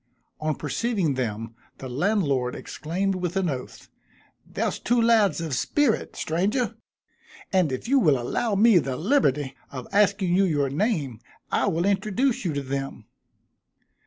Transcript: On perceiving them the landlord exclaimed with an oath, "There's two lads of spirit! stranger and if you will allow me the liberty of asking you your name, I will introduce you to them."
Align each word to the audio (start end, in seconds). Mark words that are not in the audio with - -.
On 0.39 0.55
perceiving 0.55 1.13
them 1.13 1.53
the 1.77 1.87
landlord 1.87 2.55
exclaimed 2.55 3.13
with 3.13 3.35
an 3.37 3.47
oath, 3.51 3.87
"There's 4.43 4.79
two 4.79 4.99
lads 4.99 5.39
of 5.39 5.53
spirit! 5.53 6.15
stranger 6.15 6.75
and 7.53 7.71
if 7.71 7.87
you 7.87 7.99
will 7.99 8.19
allow 8.19 8.55
me 8.55 8.79
the 8.79 8.97
liberty 8.97 9.53
of 9.71 9.87
asking 9.91 10.35
you 10.35 10.45
your 10.45 10.71
name, 10.71 11.19
I 11.51 11.67
will 11.67 11.85
introduce 11.85 12.43
you 12.45 12.53
to 12.53 12.63
them." 12.63 13.05